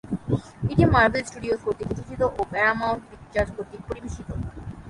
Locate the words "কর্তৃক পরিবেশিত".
3.55-4.29